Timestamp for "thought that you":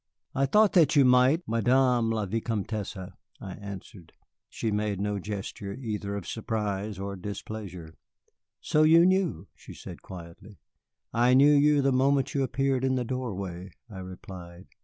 0.47-1.05